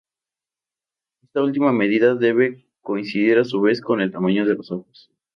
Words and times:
Esta 1.21 1.43
última 1.43 1.71
medida 1.71 2.15
debe 2.15 2.65
coincidir 2.81 3.37
a 3.37 3.43
su 3.45 3.61
vez 3.61 3.81
con 3.81 4.01
el 4.01 4.11
tamaño 4.11 4.47
de 4.47 4.55
los 4.55 4.71
ojos. 4.71 5.11